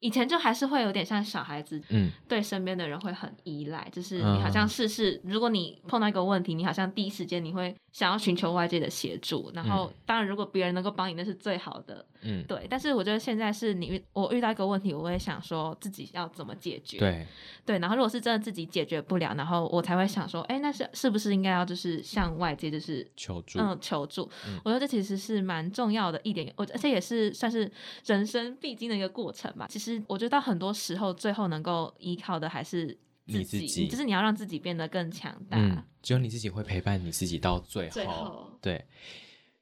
[0.00, 12.66] 以前就还是会有点像小孩子，嗯对身边的人会很依赖，就是嗯你好像事事，如果你碰到一个问题，你好像第一时间你会想要寻求外界的协助，然后当然如果别人能够帮你，那是最好的，嗯，对。
[12.70, 17.26] 但是我觉得现在是你遇我遇到一个问题，我会想说自己要怎么解决，对，
[17.66, 17.78] 对。
[17.78, 23.58] 然后如果是真的自己解决不了，然后我才会想说，哎，那是是不是应该要就是向外界就是求助。
[23.58, 24.30] 嗯，求助。
[24.46, 27.70] 嗯我觉得这其实是蛮重要的一点，我而且也是算是
[28.06, 29.66] 人生必经的一个过程吧。
[29.68, 35.56] 其实我觉得到很多时候，最后能够依靠的还是你自己就是你要让自己变得更强大。
[35.56, 37.92] 嗯，只有你自己会陪伴你自己到最后。
[37.92, 38.84] 最后对，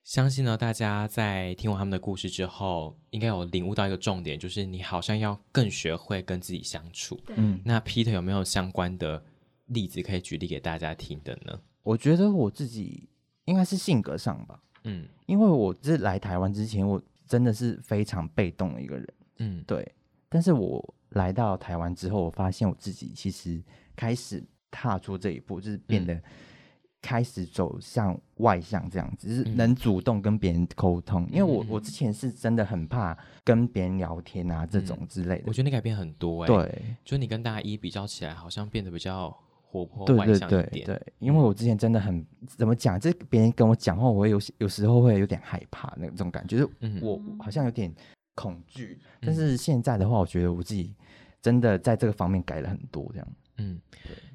[0.02, 7.20] 相信呢，大家在听完他们的故事之后，应该有领悟到一个重点，就是你好像要更学会跟自己相处。
[7.36, 9.22] 嗯，那 Peter 有没有相关的
[9.66, 11.60] 例子可以举例给大家听的呢？
[11.82, 13.08] 我觉得我自己
[13.44, 19.94] 应该是性格上吧，嗯因为我是来台湾之前，我真的是非常被动的一个人，嗯对。
[20.28, 23.62] 但是我来到台湾之后，我发现我自己其实
[23.96, 26.22] 开始踏出这一步，就是变嗯得
[27.00, 31.26] 开始走向外向这样子，就是嗯能主动跟别人沟通。
[31.30, 36.82] 因为我嗯我之前是真的很怕跟别人聊天啊这种之类的我，觉得你改变很多哎、，对。
[37.04, 40.68] 就你跟大一比较起来，好像变得比较活泼对对外向一点。
[40.70, 47.94] 对对，因为我之前真的很怎么讲，这别人跟我讲话，我会有有时候会有点害怕那种感觉，就是嗯我好像有点
[48.38, 49.00] 恐惧。
[49.20, 50.94] 但嗯是现在的话，我觉得我自己
[51.42, 53.28] 真的在这个方面改了很多，这样。
[53.60, 53.80] 嗯，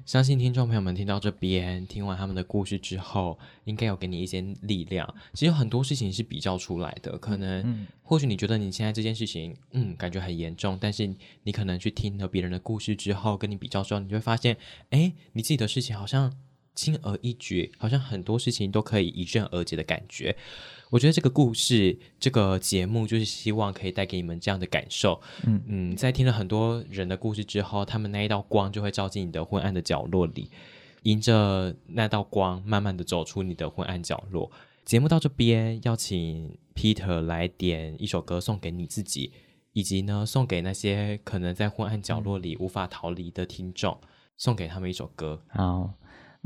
[0.04, 5.14] 相信听众朋友们听到这边，听完他们的故事之后，应该有给你一些力量。
[5.32, 11.10] 其实有很多事情是比较出来的，可能、嗯或许你觉得你现在这件事情，嗯，感觉很严重，但是
[11.42, 14.58] 你可能去听了别人的故事之后，跟你比较之后，你就会发现，
[14.90, 16.30] 哎，你自己的事情好像
[16.74, 20.36] 轻而易举，好像很多事情都可以迎刃而解的感觉。
[20.90, 25.20] 我觉得这个故事，这个节目就是希望可以带给你们这样的感受。
[25.44, 30.50] 嗯嗯，在听了很多人的故事之后，他们那一道光就会照进你的昏暗的角落里，
[31.02, 34.50] 迎着那道光，慢慢的走出你的昏暗角落。
[34.84, 39.32] 节目到这边，要请 Peter 来点一首歌送给你自己，
[39.72, 43.98] 以及呢送给那些可能在昏暗角落里无法逃离的听众，
[44.36, 45.42] 送给他们一首歌。
[45.48, 45.94] 好，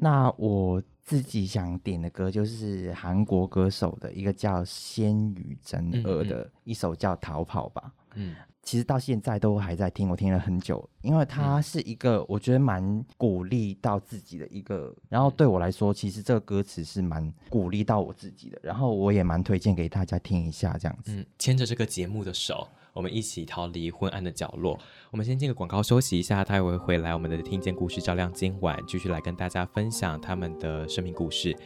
[0.01, 7.83] 那我自己想点的歌就是韩国歌手的一个叫仙羽真二的一首叫《逃跑吧》。
[8.15, 21.13] 嗯其实到现在都还在听，我听了很久，因为它是一个我觉得蛮鼓励到自己的一个，然后对我来说，其实这个歌词是蛮鼓励到我自己的，然后我也蛮推荐给大家听一下这样子。
[21.15, 24.77] 嗯，牵着这个节目的手，我们一起逃离昏暗的角落。
[25.13, 31.57] 我们先进个广告休息一下，待会回来，我们的听见故事照亮今晚，继续来跟大家分享他们的生命故事。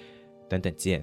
[0.46, 1.02] 等等见。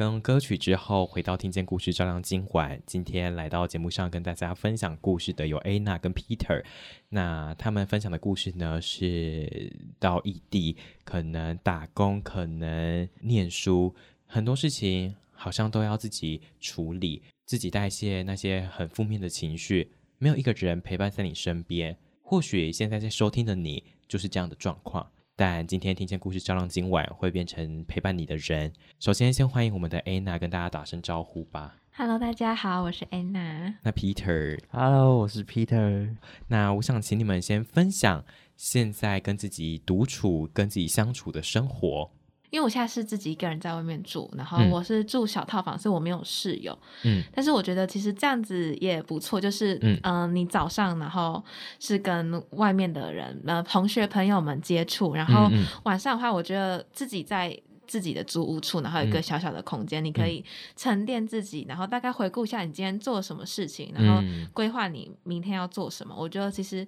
[0.00, 2.80] 跟歌曲之后，回到听见故事照亮今晚。
[2.86, 6.64] 今天来到节目上跟大家分享故事的有 Anna 跟 Peter。
[7.10, 21.94] 那他们分享的故事呢，是到异地，可能打工，可能念书，很多事情好像都要自己处理，自己代谢那些很负面的情绪，没有一个人陪伴在你身边。
[22.22, 25.12] 或许现在在收听的你就是这样的状况。
[25.40, 28.70] 但今天听见故事照亮今晚，会变成陪伴你的人。
[28.98, 31.76] 首先，先欢迎我们的 Anna 跟大家打声招呼吧。
[31.96, 33.72] Hello，大家好，我是 Anna。
[33.82, 36.14] 那 Peter，Hello，我是 Peter。
[36.48, 38.22] 那我想请你们先分享
[38.58, 42.10] 现在跟自己独处、跟自己相处的生活。
[42.50, 46.76] 因为我现在是自己一个人在外面住，然后我是住小套房，所以我没有室友。
[47.04, 51.42] 嗯，但是我觉得其实这样子也不错，就是嗯，你早上然后
[51.78, 55.48] 是跟外面的人、呃同学朋友们接触，然后
[55.84, 64.20] 晚上的话，我觉得自己在自己的租屋处，然后有一个小小的空间，你可以沉淀自己，然后大概回顾一下你今天做了什么事情，然后
[64.52, 66.14] 规划你明天要做什么。
[66.18, 66.84] 我觉得其实，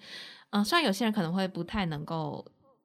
[0.51, 2.45] 嗯，虽然有些人可能会不太能够。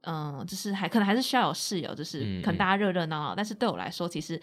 [0.09, 3.35] 嗯，就是还可能还是需要有室友，就是可能大家热热闹闹。
[3.35, 4.41] 但是对我来说，其实，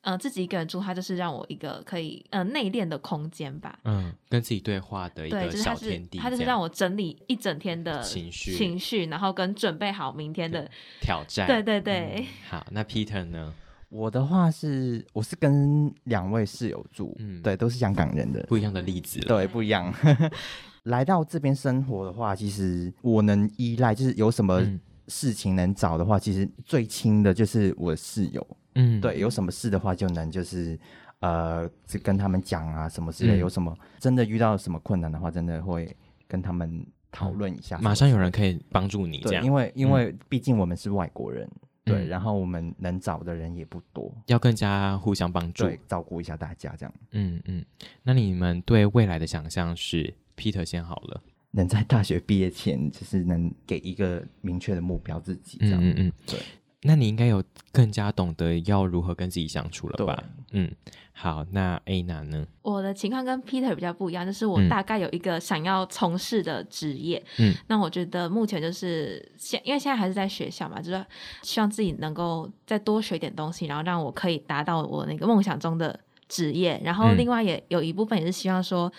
[0.00, 3.78] 呃，自己一个人住，它就是让我一个可以呃内敛的空间吧。
[3.84, 6.16] 嗯，跟自己对话的一个小天地。
[6.16, 10.66] 它就是让我整理一整天的情绪，情绪，然后跟准备好明天的
[11.02, 11.46] 挑战。
[11.46, 12.26] 对对对。
[12.48, 13.52] 好，那 Peter 呢？
[13.90, 19.20] 我的话是，我是跟两位室友住，嗯，对，都是香港人的，不一样的例子。
[19.20, 19.94] 对，不一样。
[20.84, 24.66] 来到这边生活的话，其实我能依赖，就是有什么。
[25.08, 28.46] 事情能找的话，其实最亲的就是我室友。
[28.74, 30.78] 嗯，对，有什么事的话，就能就是
[31.20, 33.38] 呃，就跟他们讲啊，什么之类。
[33.38, 37.78] 有什么真的遇到什么困难的话，真的会跟他们讨论一下。
[37.78, 39.44] 马上有人可以帮助你，这样。
[39.44, 41.48] 因为因为毕竟我们是外国人，
[41.84, 46.94] 对，然后我们能找的人也不多，要更加互相帮助，照顾一下大家这样。
[47.12, 47.64] 嗯嗯，
[48.02, 51.22] 那你们对未来的想象是？Peter 先好了。
[51.56, 55.80] 能在大学毕业前，就是能给一个明确的目标自己，这样。
[55.80, 56.38] 嗯嗯，对。
[56.86, 60.22] 那你应该有更加懂得要如何跟自己相处了吧？
[60.50, 60.70] 嗯，
[61.12, 61.42] 好。
[61.50, 62.46] 那 A 男呢？
[62.60, 67.24] 我的情况跟 Peter 比较不一样，就是我大概有一个想要从事的职业。
[67.38, 71.06] 嗯，那我觉得目前就是现，因为现在还是在学校嘛，就是
[71.40, 76.78] 希望自己能够再多学点东西，然后让我可以达到我那个梦想中的职业。
[76.84, 78.92] 然后另外也有一部分也是希望说。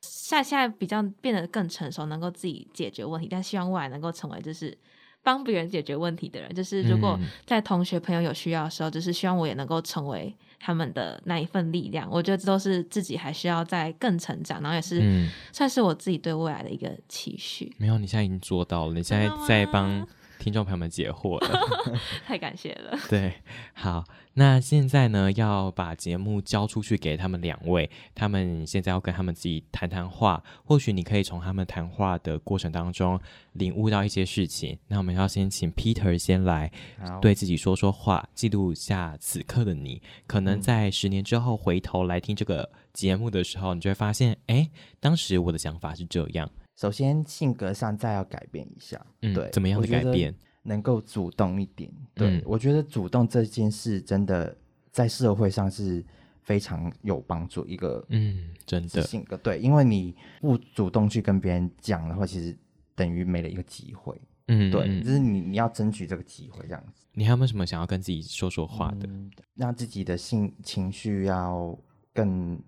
[0.00, 4.76] 现现在比较变得更成熟，能够自己解决问题，但希望未来能够成为就是
[5.22, 6.54] 帮别人解决问题的人。
[6.54, 12.08] 就是如果在同学朋友有需要的时候，就是希望我也能够成为他们的那一份力量。
[12.10, 17.74] 我觉得这都是自己还需要再更成长，然后也是算是我自己对未来的一个期许。
[17.78, 20.06] 没有，你现在已经做到了，你现在在帮。
[20.40, 21.60] 听众朋友们解惑了，
[22.26, 22.98] 太感谢了。
[23.10, 23.34] 对，
[23.74, 24.02] 好，
[24.34, 30.42] 那现在呢，要把节目交出去给他们两位，他们现在要跟他们自己谈谈话。
[30.64, 33.20] 或许你可以从他们谈话的过程当中
[33.52, 34.78] 领悟到一些事情。
[34.88, 36.72] 那我们要先请 Peter 先来
[37.20, 40.00] 对自己说说话，记录下此刻的你。
[40.26, 46.50] 可能在十年之后回头来听这个节目的时候，你就会发现，哎，当时我的想法是这样。
[46.80, 50.34] 首先，性格上再要改变一下，嗯对，怎么样的改变？
[50.62, 51.92] 能够主动一点。
[52.14, 54.56] 对我觉得主动这件事真的
[54.90, 56.02] 在社会上是
[56.40, 57.66] 非常有帮助。
[57.66, 62.56] 一个嗯，真的性格对，因为你不主动去跟别人讲的话，其实
[62.94, 64.18] 等于没了一个机会。
[64.48, 67.04] 嗯，对，就是你你要争取这个机会这样子。
[67.12, 69.06] 你还有没有什么想要跟自己说说话的？
[69.54, 71.78] 让自己的性情绪要
[72.14, 72.58] 更。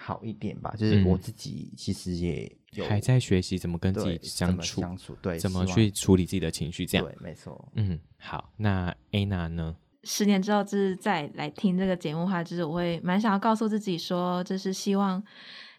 [0.00, 2.50] 好一点吧，就是我自己其实也
[2.88, 7.68] 还在学习怎么跟自己相处，相处对，怎么去处理自己的情绪，这样对，没错。
[7.74, 9.76] 嗯，好，那 Anna 呢？
[10.04, 15.22] 十年之后，就是再来听这个节目的话，就是我会蛮想要告诉自己说，就是希望。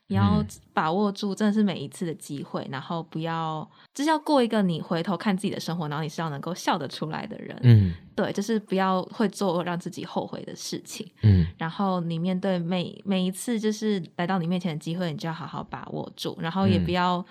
[0.09, 0.43] 你要
[0.73, 7.55] 把握住，真的是每一次的机会，然后不要，就是要过一个你回头看自己的生活，然后你是要能够笑得出来的人。
[7.61, 11.07] 嗯，对，就是不要会做让自己后悔的事情。
[11.21, 17.23] 嗯，然后你面对每每一次就是来到你面前的机会，你就要好好把握住，然后也不要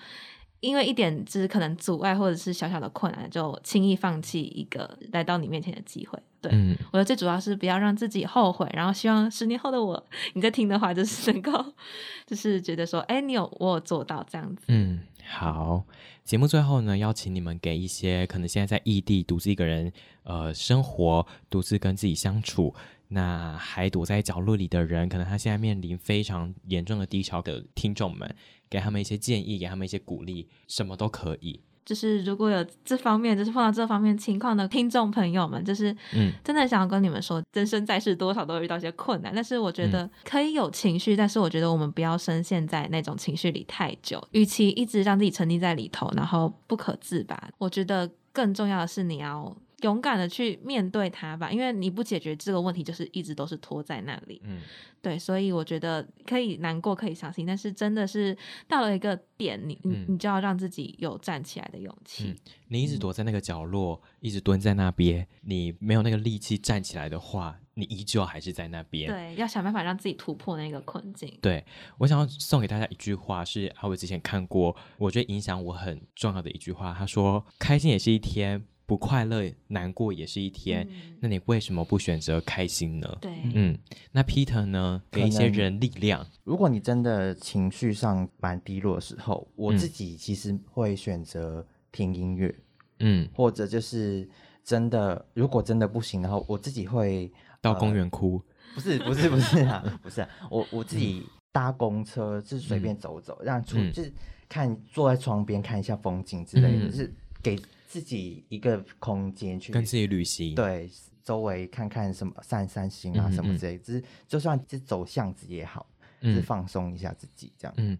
[0.60, 6.18] 因为一点就是可能阻碍或者是小小的困难，就轻易放弃一个来到你面前的机会。
[6.40, 6.52] 对，
[6.92, 11.52] 我觉得最主要是不要让自己后悔，然后希望十年后的我， 你在听的话，就是能够，
[12.26, 14.62] 就是觉得说，哎，你有我有做到这样子。
[14.68, 15.84] 嗯，好，
[16.24, 19.92] 节目最后呢，邀请你们给一些可能现在在异地独自一个人
[20.22, 22.72] 呃生活，独自跟自己相处，
[23.08, 28.34] 那还躲在角落里的人，可能他现在面临非常严重的低潮的听众们，
[28.68, 31.60] 给他们一些建议，给他们一些鼓励，什么都可以。
[31.86, 49.56] 就是如果有这方面，就是碰到这方面情况的听众朋友们，就是嗯真的想要跟你们说，人生在世多少都会遇到一些困难，但是我觉嗯得可以有情绪，但是我觉得我们不要深陷在那种情绪里太久，与其一直让自己沉溺在里头，然后不可自拔，我觉得更重要的是你要。
[49.82, 54.40] 勇敢的去面对它吧，因为你不解决这个问题，就是一直都是拖在那里。
[54.44, 54.60] 嗯
[55.00, 62.24] 对，所以我觉得可以难过，可以伤心，但是真的是到了一个点，你你嗯你就要让自己有站起来的勇气。
[62.30, 62.36] 嗯
[62.70, 69.10] 你一直躲在那个角落，一直蹲在那边，你没有那个力气站起来的话，你依旧还是在那边。
[69.10, 71.32] 对，要想办法让自己突破那个困境。
[71.40, 71.64] 对
[71.96, 76.92] 我想要送给大家一句话，是阿伟之前看过，我觉得影响我很重要的一句话。
[76.92, 80.88] 他说：“开心也是一天，不快乐、难过也是一天。
[80.90, 83.78] 嗯那你为什么不选择开心呢？”对，嗯，
[84.12, 85.02] 那 Peter 呢？
[85.10, 86.26] 给一些人力量。
[86.42, 92.54] 如果你真的情绪上蛮低落的时候，我嗯自己其实会选择听音乐，
[93.00, 94.26] 嗯，或者就是
[94.64, 97.30] 真的，如果真的不行的话，我自己会
[97.60, 98.42] 到公园哭。
[98.74, 104.10] 不是不是不是啊，不是啊、 我我自己搭公车是随便走走，让出、嗯就是
[104.48, 107.58] 看坐在窗边看一下风景之类的，嗯就是给
[107.88, 110.88] 自己一个空间去跟自己旅行。，对
[111.24, 115.86] 周围看看什么散散心啊什么之类的，就是就算是走巷子也好，
[116.22, 117.74] 就是嗯放松一下自己这样。
[117.78, 117.98] 嗯，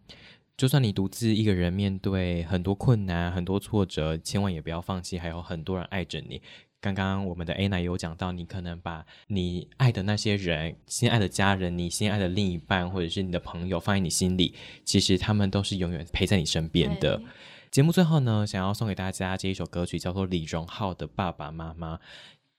[0.59, 6.41] 就算你独自一个人面对很多困难、很多挫折，千万也不要放弃，还有很多人爱着你。
[6.81, 17.27] 刚刚我们的 Anna 有讲到，你可能把你爱的那些人、心爱的家人、你心爱的另一半，或者是你的朋友放在你心里，其实他们都是永远陪在你身边的对。
[17.71, 21.97] 节目最后呢，想要送给大家这一首歌曲，叫做李荣浩的《爸爸妈妈》。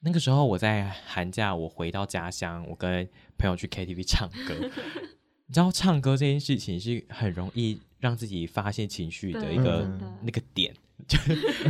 [0.01, 4.55] 那个时候我在寒假，我回到家乡，我跟朋友去 KTV 唱歌。
[5.47, 9.89] 你知道，唱歌这件事情是很容易让自己发泄情绪的一个
[10.21, 10.73] 那个点，
[11.07, 11.17] 就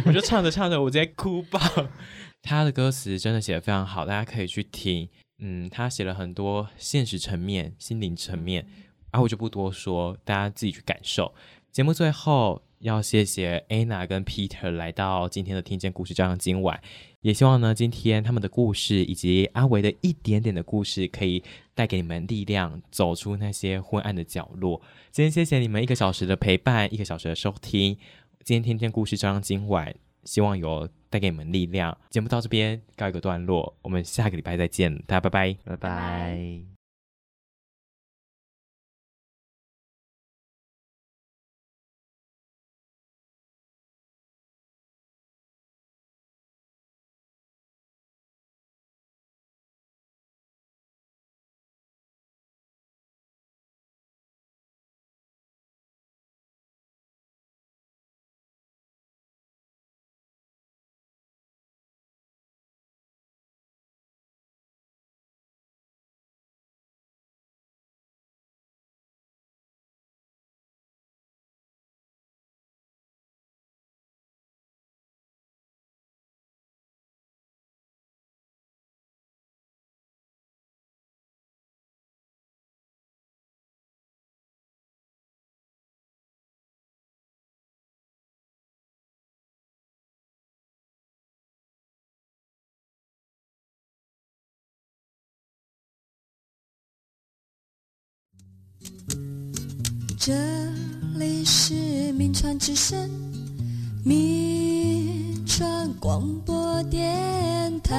[0.06, 1.60] 我就唱着唱着，我直接哭爆。
[2.44, 5.08] 他的歌词真的写的非常好，大家可以去听。
[5.40, 8.68] 嗯，他写了很多现实层面、心灵层面，
[9.12, 11.34] 啊，我就不多说，大家自己去感受。
[11.72, 16.82] 节目最后要谢谢 Anna 跟 Peter 来到今天的听见故事照样今晚，
[17.22, 21.44] 也希望呢今天他们的故事以及阿维的一点点的故事，可以
[21.76, 24.82] 带给你们力量，走出那些昏暗的角落。
[25.12, 27.98] 今天谢谢你们一个小时的陪伴，一个小时的收听。
[28.44, 31.96] 今天天天故事照样今晚，希望有带给你们力量。
[32.10, 35.58] 节目到这边告一个段落，我们下个礼拜再见，大家拜拜。
[35.66, 36.79] 拜拜
[100.22, 100.34] 这
[101.16, 101.74] 里是
[102.12, 103.10] 鸣川之声，
[104.04, 107.96] 鸣川广播电台。